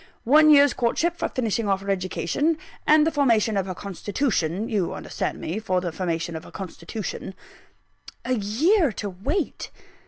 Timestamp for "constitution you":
3.75-4.95